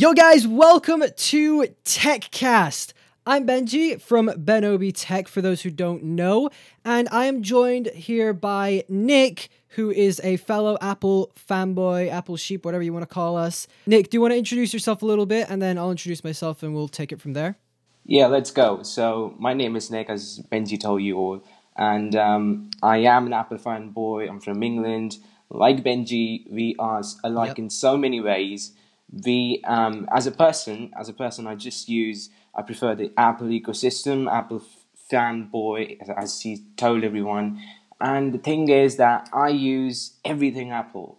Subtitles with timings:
[0.00, 2.92] Yo, guys, welcome to TechCast.
[3.26, 6.50] I'm Benji from Benobi Tech, for those who don't know,
[6.84, 12.64] and I am joined here by Nick, who is a fellow Apple fanboy, Apple sheep,
[12.64, 13.66] whatever you want to call us.
[13.86, 16.62] Nick, do you want to introduce yourself a little bit, and then I'll introduce myself,
[16.62, 17.56] and we'll take it from there?
[18.04, 18.84] Yeah, let's go.
[18.84, 21.42] So, my name is Nick, as Benji told you all,
[21.76, 24.30] and um, I am an Apple fanboy.
[24.30, 25.16] I'm from England.
[25.50, 27.58] Like Benji, we are alike Yep.
[27.58, 28.76] in so many ways
[29.10, 33.46] the um, as a person as a person i just use i prefer the apple
[33.46, 34.62] ecosystem apple
[35.10, 37.60] fanboy as he told everyone.
[38.00, 41.18] And the thing is that i use everything apple.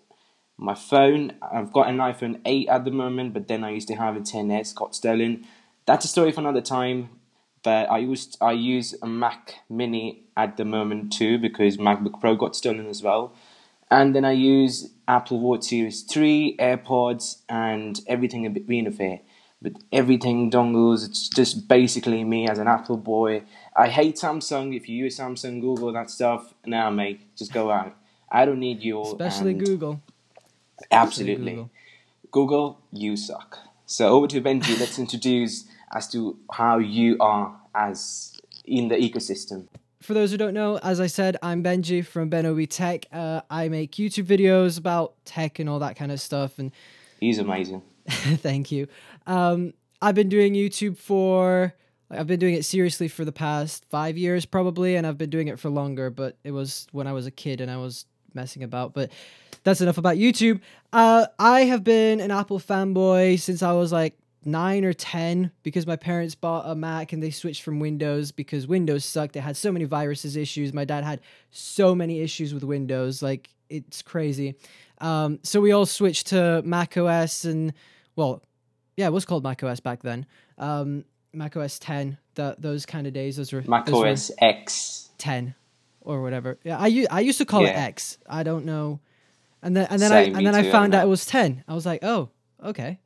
[0.58, 3.96] My phone i've got an iphone 8 at the moment but then i used to
[3.96, 5.46] have a 10s got stolen.
[5.86, 7.10] That's a story for another time
[7.64, 12.36] but i used i use a mac mini at the moment too because macbook pro
[12.36, 13.34] got stolen as well.
[13.92, 19.26] And then I use Apple Watch Series 3, AirPods, and everything in between of it.
[19.60, 23.42] With everything dongles, it's just basically me as an Apple boy.
[23.76, 24.76] I hate Samsung.
[24.76, 27.98] If you use Samsung, Google, that stuff, nah, mate, just go out.
[28.32, 29.08] I don't need your.
[29.08, 30.00] Especially Google.
[30.92, 31.54] Absolutely.
[31.54, 31.72] Google.
[32.32, 33.58] Google, you suck.
[33.88, 34.80] So over to Benji.
[34.80, 39.68] let's introduce as to how you are as in the ecosystem.
[40.02, 43.06] For those who don't know, as I said, I'm Benji from Benobi Tech.
[43.12, 46.72] Uh, I make YouTube videos about tech and all that kind of stuff, and
[47.20, 47.82] He's amazing.
[48.08, 48.88] Thank you.
[49.28, 51.74] Um, I've been doing YouTube for,
[52.10, 55.50] I've been doing it seriously for the past five years probably, and I've been doing
[55.50, 58.64] it for longer, but it was when I was a kid and I was messing
[58.64, 58.94] about.
[58.94, 59.12] But
[59.64, 60.62] that's enough about YouTube.
[60.94, 65.86] Uh, I have been an Apple fanboy since I was like nine or 10 because
[65.86, 69.34] my parents bought a Mac and they switched from Windows because Windows sucked.
[69.34, 70.74] They had so many viruses issues.
[70.74, 71.22] My dad had
[71.52, 73.22] so many issues with Windows.
[73.22, 74.56] Like, it's crazy.
[75.00, 77.74] Um, so we all switched to Mac OS and
[78.16, 78.44] well,
[78.98, 80.26] yeah, it was called Mac OS back then.
[80.58, 83.38] Um, Mac OS 10, the, those kind of days.
[83.38, 85.10] Those were Mac those were OS X.
[85.18, 85.56] 10
[86.02, 86.58] or whatever.
[86.64, 88.18] Yeah, I I used to call it X.
[88.28, 89.00] I don't know.
[89.62, 91.64] And then and then Same, I and then I found out it was 10.
[91.68, 92.30] I was like, "Oh,
[92.64, 93.00] okay."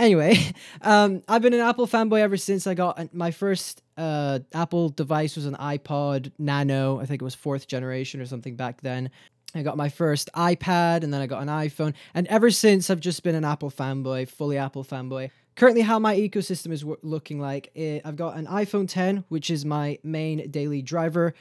[0.00, 0.36] Anyway,
[0.82, 5.36] um, I've been an Apple fanboy ever since I got my first uh, Apple device
[5.36, 6.98] was an iPod Nano.
[6.98, 9.10] I think it was fourth generation or something back then.
[9.54, 11.92] I got my first iPad and then I got an iPhone.
[12.14, 15.30] And ever since, I've just been an Apple fanboy, fully Apple fanboy.
[15.56, 19.50] Currently, how my ecosystem is w- looking like, eh, I've got an iPhone 10, which
[19.50, 21.34] is my main daily driver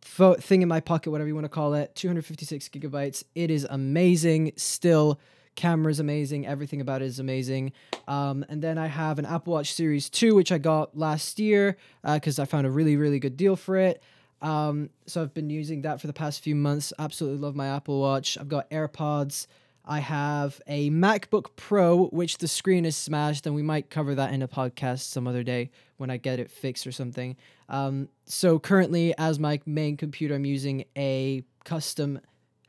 [0.00, 3.24] fo- thing in my pocket, whatever you want to call it, 256 gigabytes.
[3.34, 4.52] It is amazing.
[4.56, 5.18] Still,
[5.54, 6.46] camera's amazing.
[6.46, 7.72] Everything about it is amazing.
[8.08, 11.76] Um, and then I have an Apple Watch Series 2, which I got last year
[12.04, 14.02] because I found a really, really good deal for it.
[14.40, 16.92] Um, so I've been using that for the past few months.
[16.98, 18.36] Absolutely love my Apple Watch.
[18.38, 19.46] I've got AirPods.
[19.84, 24.32] I have a MacBook Pro, which the screen is smashed, and we might cover that
[24.32, 27.36] in a podcast some other day when I get it fixed or something.
[27.68, 32.20] Um, so currently, as my main computer, I'm using a custom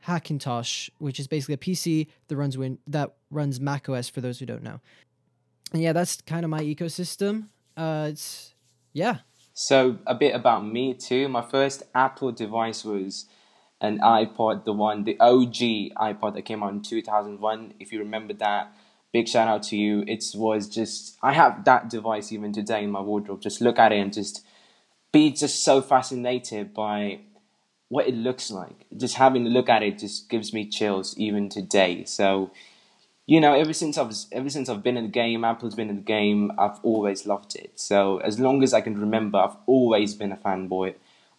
[0.06, 4.38] Hackintosh, which is basically a PC that runs Win that runs Mac OS for those
[4.38, 4.80] who don't know.
[5.72, 7.48] And yeah, that's kind of my ecosystem.
[7.76, 8.54] Uh, it's
[8.92, 9.18] yeah,
[9.54, 11.28] So a bit about me too.
[11.28, 13.26] My first Apple device was
[13.80, 17.74] an iPod, the one, the OG iPod that came out in 2001.
[17.80, 18.72] If you remember that,
[19.12, 20.04] big shout out to you.
[20.06, 23.40] It was just I have that device even today in my wardrobe.
[23.40, 24.44] Just look at it and just
[25.12, 27.20] be just so fascinated by
[27.94, 28.86] what it looks like.
[28.96, 32.04] Just having a look at it just gives me chills even today.
[32.04, 32.50] So
[33.24, 35.96] you know, ever since I've ever since I've been in the game, Apple's been in
[35.96, 36.50] the game.
[36.58, 37.70] I've always loved it.
[37.76, 40.94] So as long as I can remember, I've always been a fanboy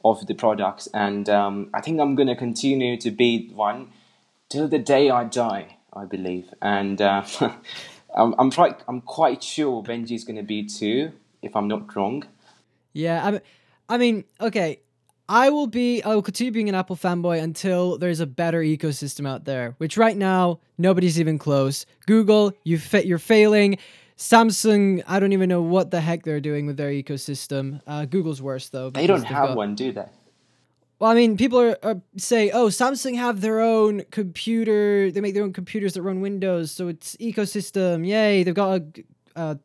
[0.06, 3.90] of the products, and um, I think I'm gonna continue to be one
[4.48, 5.76] till the day I die.
[5.92, 7.24] I believe, and uh,
[8.16, 11.12] I'm I'm quite I'm quite sure Benji's gonna be too,
[11.42, 12.24] if I'm not wrong.
[12.94, 13.42] Yeah, I
[13.94, 14.80] I mean, okay.
[15.28, 16.04] I will be.
[16.04, 19.74] I will continue being an Apple fanboy until there's a better ecosystem out there.
[19.80, 21.86] Which right now nobody's even close.
[22.06, 23.78] Google, you fa- you're failing.
[24.18, 27.82] Samsung, I don't even know what the heck they're doing with their ecosystem.
[27.86, 28.90] Uh, Google's worse though.
[28.90, 30.06] They don't have got- one, do they?
[30.98, 35.12] Well, I mean, people are, are say, oh, Samsung have their own computer.
[35.12, 38.08] They make their own computers that run Windows, so it's ecosystem.
[38.08, 38.44] Yay!
[38.44, 38.86] They've got a,
[39.36, 39.60] a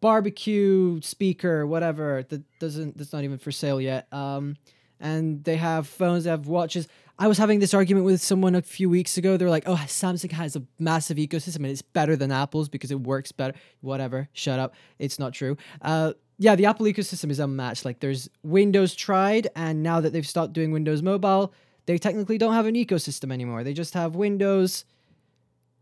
[0.00, 4.12] barbecue speaker, whatever that doesn't that's not even for sale yet.
[4.12, 4.56] Um,
[5.00, 6.88] and they have phones, they have watches.
[7.20, 9.36] I was having this argument with someone a few weeks ago.
[9.36, 13.00] They're like, "Oh, Samsung has a massive ecosystem and it's better than Apple's because it
[13.00, 14.74] works better." Whatever, shut up.
[15.00, 15.56] It's not true.
[15.82, 17.84] Uh, yeah, the Apple ecosystem is unmatched.
[17.84, 21.52] Like, there's Windows tried, and now that they've stopped doing Windows Mobile,
[21.86, 23.64] they technically don't have an ecosystem anymore.
[23.64, 24.84] They just have Windows,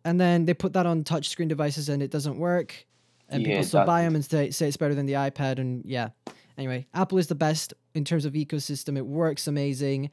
[0.07, 2.87] and then they put that on touchscreen devices and it doesn't work,
[3.29, 5.59] and Yeah, people still buy them and say, say it's better than the iPad.
[5.59, 6.11] And yeah,
[6.57, 8.97] anyway, Apple is the best in terms of ecosystem.
[8.97, 10.11] It works amazing.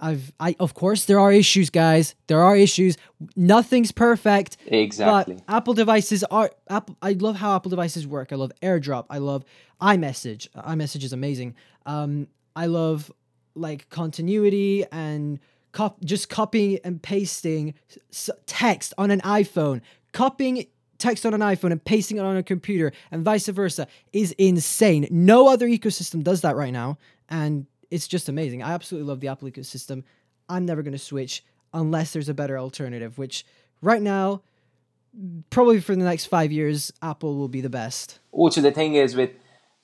[0.00, 2.14] I've I of course there are issues, guys.
[2.28, 2.96] There are issues.
[3.34, 4.56] Nothing's perfect.
[4.66, 5.34] Exactly.
[5.46, 6.96] But Apple devices are Apple.
[7.02, 8.32] I love how Apple devices work.
[8.32, 9.06] I love AirDrop.
[9.10, 9.44] I love
[9.82, 10.48] iMessage.
[10.50, 11.56] iMessage is amazing.
[11.84, 13.10] Um, I love
[13.56, 15.40] like continuity and
[15.72, 17.74] cop- just copying and pasting
[18.12, 19.80] s- text on an iPhone.
[20.12, 20.66] Copying
[20.98, 25.06] text on an iPhone and pasting it on a computer and vice versa is insane.
[25.10, 26.98] No other ecosystem does that right now,
[27.28, 28.62] and it's just amazing.
[28.62, 30.02] I absolutely love the Apple ecosystem.
[30.48, 33.44] I'm never going to switch unless there's a better alternative, which
[33.82, 34.42] right now,
[35.50, 38.18] probably for the next five years, Apple will be the best.
[38.32, 39.30] also the thing is with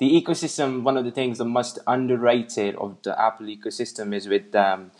[0.00, 4.54] the ecosystem one of the things the most underrated of the apple ecosystem is with
[4.54, 4.90] um,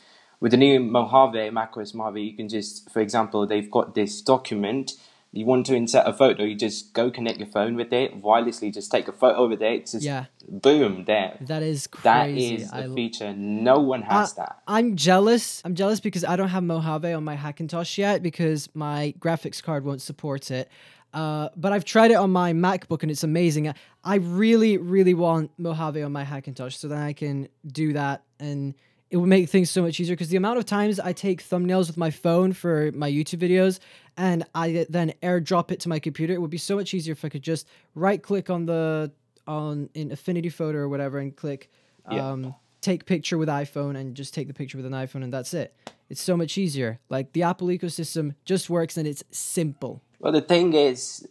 [0.40, 4.92] with the new mojave macOS mojave you can just for example they've got this document
[5.36, 8.72] you want to insert a photo you just go connect your phone with it wirelessly
[8.72, 10.26] just take a photo with it it's just Yeah.
[10.48, 12.54] boom there That is that crazy.
[12.62, 15.60] is I a feature no one has that I'm jealous.
[15.64, 19.84] I'm jealous because I don't have Mojave on my Hackintosh yet because my graphics card
[19.84, 20.68] won't support it.
[21.12, 23.68] Uh, but I've tried it on my MacBook and it's amazing.
[23.68, 28.22] I- I really, really want Mojave on my Hackintosh so that I can do that
[28.38, 28.74] and
[29.14, 31.86] it would make things so much easier because the amount of times I take thumbnails
[31.86, 33.78] with my phone for my YouTube videos
[34.16, 37.24] and I then airdrop it to my computer, it would be so much easier if
[37.24, 39.12] I could just right click on the
[39.46, 41.70] on in Affinity Photo or whatever and click
[42.10, 42.28] Yeah.
[42.28, 45.54] um, take picture with iPhone and just take the picture with an iPhone and that's
[45.54, 45.72] it.
[46.10, 46.98] It's so much easier.
[47.08, 50.02] Like the Apple ecosystem just works and it's simple.
[50.18, 51.24] Well, the thing is,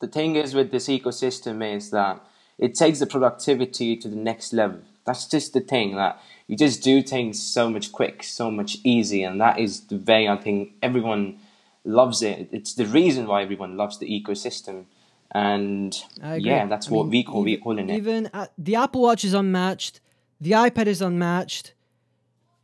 [0.00, 2.24] the thing is with this ecosystem is that
[2.58, 4.80] it takes the productivity to the next level.
[5.08, 9.22] That's just the thing that you just do things so much quick, so much easy,
[9.22, 11.38] and that is the way I think everyone
[11.82, 12.48] loves it.
[12.52, 14.84] It's the reason why everyone loves the ecosystem,
[15.32, 15.96] and
[16.36, 17.96] yeah, that's I what mean, we call we calling it.
[17.96, 20.00] Even uh, the Apple Watch is unmatched.
[20.42, 21.72] The iPad is unmatched.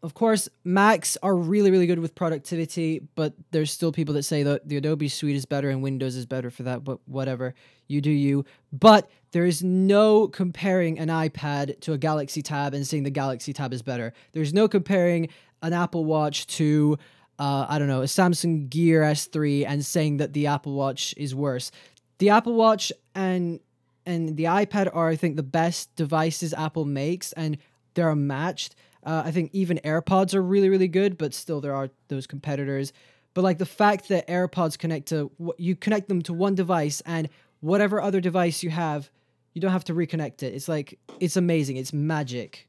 [0.05, 4.43] Of course, Macs are really, really good with productivity, but there's still people that say
[4.43, 6.85] that the Adobe Suite is better and Windows is better for that.
[6.85, 7.55] But whatever,
[7.89, 8.45] you do you.
[8.71, 13.55] But there is no comparing an iPad to a Galaxy Tab and saying the Galaxy
[13.55, 14.13] Tab is better.
[14.33, 15.31] There's no comparing
[15.63, 16.99] an Apple Watch to
[17.39, 21.35] uh, I don't know a Samsung Gear S3 and saying that the Apple Watch is
[21.35, 21.71] worse.
[22.19, 23.59] The Apple Watch and
[24.05, 27.57] and the iPad are, I think, the best devices Apple makes, and
[27.95, 28.75] they're unmatched.
[29.05, 32.93] Uh, I think even AirPods are really, really good, but still there are those competitors.
[33.35, 37.29] But like the fact that AirPods connect to you connect them to one device, and
[37.61, 39.11] whatever other device you have,
[39.53, 40.55] you don't have to reconnect it.
[40.55, 41.77] It's like it's amazing.
[41.77, 42.69] It's magic.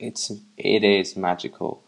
[0.00, 1.84] it's it is magical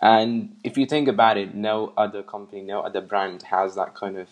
[0.00, 4.16] and if you think about it no other company no other brand has that kind
[4.16, 4.28] of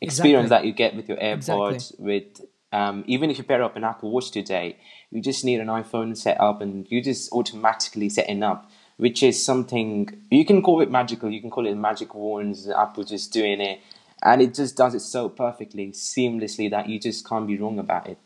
[0.00, 0.48] experience Exactly.
[0.48, 2.40] that you get with your airpods with
[2.76, 4.76] um, even if you pair up an apple watch today
[5.10, 9.44] you just need an iphone set up and you just automatically setting up which is
[9.50, 13.60] something you can call it magical you can call it magic wands apple just doing
[13.60, 13.80] it
[14.22, 18.08] and it just does it so perfectly seamlessly that you just can't be wrong about
[18.08, 18.18] it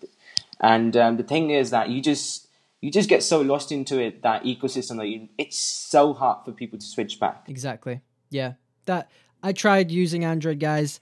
[0.61, 2.49] and um, the thing is that you just
[2.81, 6.53] you just get so lost into it that ecosystem that you it's so hard for
[6.53, 7.45] people to switch back.
[7.49, 8.01] Exactly.
[8.31, 8.55] Yeah.
[8.87, 9.11] That
[9.43, 11.01] I tried using Android, guys.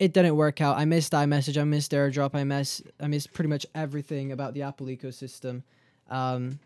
[0.00, 0.78] It didn't work out.
[0.78, 1.60] I missed iMessage.
[1.60, 2.34] I missed AirDrop.
[2.34, 2.82] I miss.
[2.98, 5.62] I missed pretty much everything about the Apple ecosystem.
[6.08, 6.58] Um,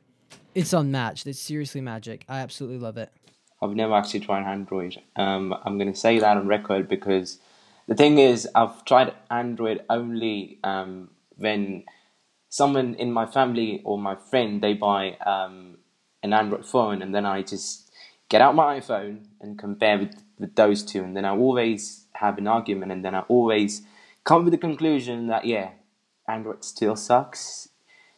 [0.55, 1.27] it's unmatched.
[1.27, 2.25] It's seriously magic.
[2.29, 3.11] I absolutely love it.
[3.61, 4.99] I've never actually tried Android.
[5.17, 7.41] Um, I'm going to say that on record because
[7.89, 11.83] the thing is, I've tried Android only um, when
[12.51, 15.79] someone in my family or my friend they buy um,
[16.23, 17.91] an Android phone, and then I just
[18.29, 22.39] get out my iPhone and compare with, with those two, and then I always have
[22.39, 23.83] an argument, and then I always
[24.25, 25.71] come to the conclusion that yeah,
[26.29, 27.69] Android still sucks.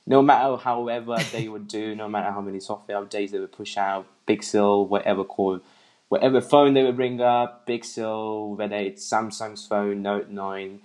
[0.06, 3.76] No matter however they would do, no matter how many software updates they would push
[3.76, 5.60] out, Pixel, whatever call,
[6.08, 10.80] whatever phone they would bring up, Pixel, whether it's Samsung's phone, Note 9,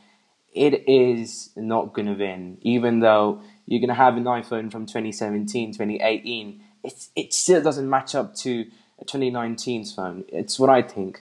[0.53, 2.57] it is not to win.
[2.61, 8.15] Even though you're to have an iPhone from 2017, 2018, it's, it still doesn't match
[8.15, 8.65] up to
[9.05, 10.25] 2019's phone.
[10.27, 11.19] It's what I think.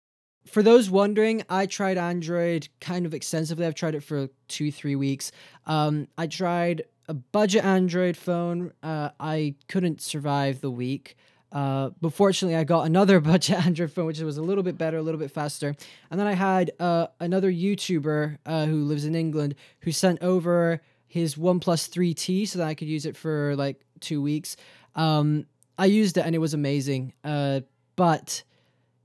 [0.52, 3.64] For those wondering, I tried Android kind of extensively.
[3.64, 5.32] I've tried it for two, three weeks.
[5.64, 8.71] Um, I tried a budget Android phone.
[8.82, 11.16] Uh, I couldn't survive the week.
[11.52, 14.99] Uh, but fortunately, I got another budget Android phone, which was a little bit better,
[14.99, 15.75] a little bit faster.
[16.11, 20.82] And then I had uh, another YouTuber uh, who lives in England who sent over
[21.06, 24.59] his OnePlus 3T so that I could use it for like two weeks.
[24.97, 25.47] Um,
[25.78, 27.14] I used it and it was amazing.
[27.25, 27.61] Uh,
[27.97, 28.42] but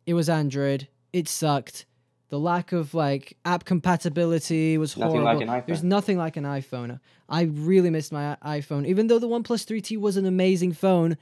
[0.06, 0.90] it was Android.
[1.14, 1.86] It sucked.
[2.30, 5.46] The lack of like app compatibility was Nothing horrible.
[5.46, 7.00] like There's nothing like an iPhone.
[7.30, 8.86] I really missed my iPhone.
[8.86, 11.18] Even though the OnePlus 3T was an amazing phone,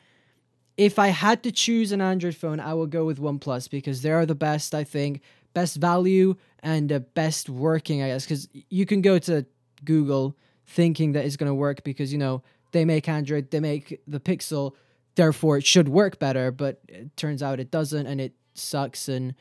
[0.77, 4.11] if I had to choose an Android phone, I would go with OnePlus because they
[4.11, 5.21] are the best, I think,
[5.53, 8.25] best value and uh, best working, I guess.
[8.25, 9.45] Because you can go to
[9.83, 14.01] Google thinking that it's going to work because, you know, they make Android, they make
[14.07, 14.73] the Pixel,
[15.15, 16.51] therefore it should work better.
[16.51, 19.07] But it turns out it doesn't and it sucks.
[19.07, 19.35] And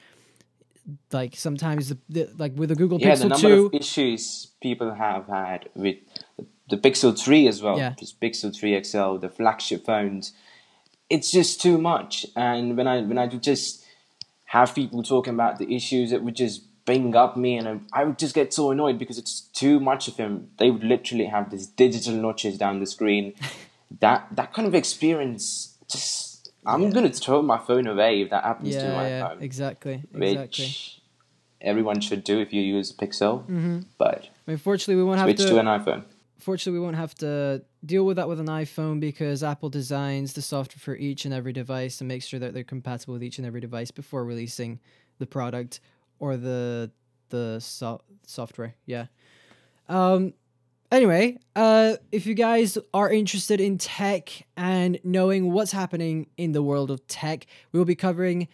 [1.13, 4.49] like sometimes, the, the, like with the Google yeah, the Pixel number 2, of issues
[4.61, 5.97] people have had with
[6.69, 7.95] the Pixel 3 as well, Yeah.
[7.99, 10.33] just Pixel 3 XL, the flagship phones,
[11.11, 12.27] it's just too much.
[12.37, 13.85] And when I when I would just
[14.47, 18.05] have people talking about the issues, it would just bring up me, and I, I
[18.05, 20.51] would just get so annoyed because it's too much of them.
[20.59, 23.35] They would literally have these digital notches down the screen.
[24.01, 26.34] that that kind of experience, just
[26.67, 30.03] I'm gonna throw my phone away if that happens to yeah, my yeah, phone exactly,
[30.13, 31.03] which exactly.
[31.61, 33.43] everyone should do if you use a Pixel.
[33.43, 33.81] Mm-hmm.
[33.99, 35.49] But I mean, fortunately, we won't have switch to.
[35.49, 36.05] to an iPhone.
[36.39, 40.43] Fortunately, we won't have to deal with that with an iPhone because Apple designs the
[40.43, 43.47] software for each and every device and makes sure that they're compatible with each and
[43.47, 44.81] every device before releasing
[45.19, 45.81] the product
[46.19, 46.91] or the
[47.31, 48.75] the so- software.
[48.87, 49.07] Yeah.
[49.89, 50.35] Um.
[50.91, 56.63] Anyway, uh, if you guys are interested in tech and knowing what's happening in the
[56.63, 58.49] world of tech, we will be covering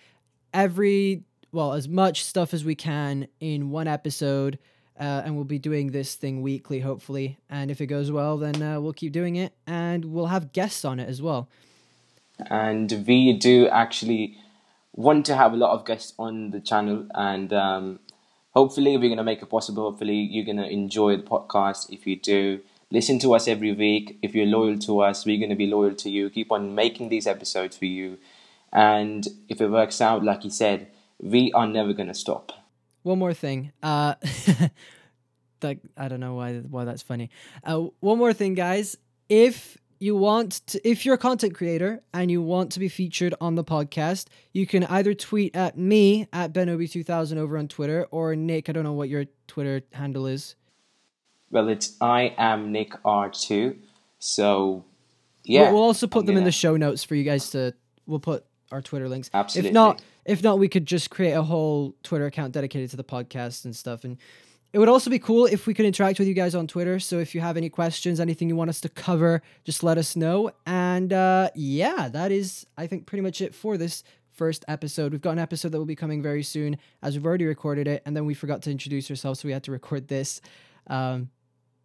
[0.54, 1.22] every
[1.52, 4.58] well as much stuff as we can in one episode
[4.98, 7.38] uh, and we'll be doing this thing weekly hopefully.
[7.48, 10.84] And if it goes well then uh, we'll keep doing it and we'll have guests
[10.84, 11.48] on it as well.
[12.46, 14.36] And we do actually
[14.94, 18.00] want to have a lot of guests on the channel and um,
[18.50, 19.90] hopefully we're going to make it possible.
[19.90, 21.90] Hopefully you're going to enjoy the podcast.
[21.90, 24.18] If you do listen to us every week.
[24.22, 26.30] If you're loyal to us we're going to be loyal to you.
[26.30, 28.18] Keep on making these episodes for you.
[28.72, 30.88] And if it works out like you said
[31.18, 32.52] we are never going to stop.
[33.02, 34.14] One more thing uh
[35.60, 37.30] that i don't know why why that's funny.
[37.64, 38.96] Uh one more thing guys.
[39.28, 43.34] If you want to if you're a content creator and you want to be featured
[43.40, 48.34] on the podcast you can either tweet at me at benobi2000 over on twitter or
[48.34, 50.56] nick i don't know what your twitter handle is
[51.50, 53.76] well it's i am nick r2
[54.18, 54.84] so
[55.44, 57.50] yeah we'll, we'll also put I'm them in gonna- the show notes for you guys
[57.50, 57.74] to
[58.06, 59.68] we'll put our twitter links Absolutely.
[59.68, 63.04] if not if not we could just create a whole twitter account dedicated to the
[63.04, 64.16] podcast and stuff and
[64.72, 66.98] it would also be cool if we could interact with you guys on twitter.
[66.98, 70.16] So if you have any questions anything you want us to cover just let us
[70.16, 70.50] know.
[70.66, 75.12] And uh yeah that is i think pretty much it for this first episode.
[75.12, 78.02] We've got an episode that will be coming very soon as we've already recorded it
[78.06, 80.40] and then we forgot to introduce ourselves so we had to record this.
[80.86, 81.30] Um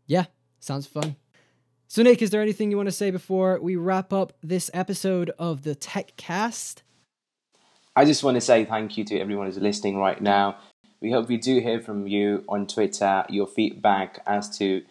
[0.07, 0.25] yeah
[0.59, 1.15] sounds fun.
[1.87, 5.31] So, Nick, is there anything you want to say before we wrap up this episode
[5.37, 6.81] of the Tech Cast?
[7.95, 10.57] I just want to say thank you to everyone who's listening right now.
[11.05, 14.81] We hope we do hear from you on Twitter, your feedback as to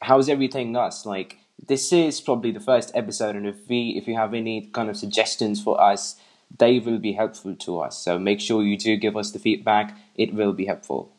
[0.00, 1.04] how's everything nuts.
[1.04, 4.88] Like this is probably the first episode, and if we if you have any kind
[4.88, 6.14] of suggestions for us,
[6.58, 7.98] they will be helpful to us.
[7.98, 9.98] So make sure you do give us the feedback.
[10.14, 11.10] It will be helpful.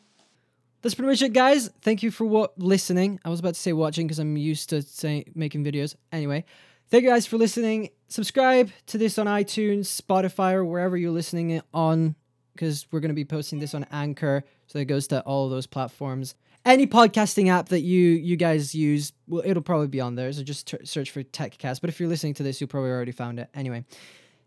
[0.80, 1.68] That's pretty much it, guys.
[1.82, 3.20] Thank you for what listening.
[3.26, 5.96] I was about to say watching because I'm used to saying making videos.
[6.12, 6.46] Anyway,
[6.88, 7.90] thank you guys for listening.
[8.08, 12.16] Subscribe to this on iTunes, Spotify, or wherever you're listening on,
[12.56, 15.66] because we're going to be posting this on Anchor, so it goes to all those
[15.66, 16.34] platforms.
[16.64, 20.32] Any podcasting app that you you guys use, well, it'll probably be on there.
[20.32, 21.80] So just t- search for TechCast.
[21.80, 23.48] But if you're listening to this, you probably already found it.
[23.54, 23.84] Anyway,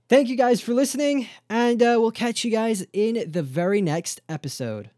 [0.09, 4.19] thank you guys for listening, and uh, we'll catch you guys in the very next
[4.27, 4.89] episode.